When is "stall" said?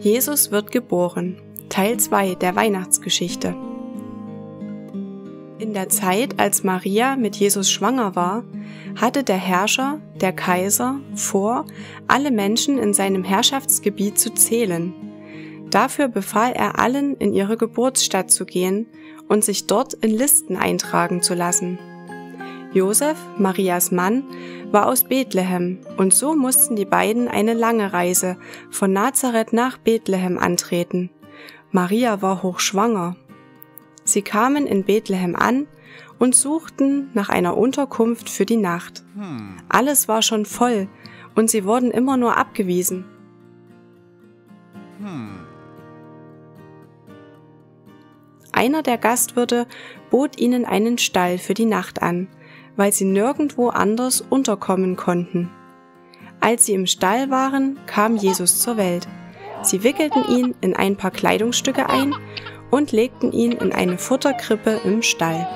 50.98-51.38, 56.86-57.28, 65.02-65.46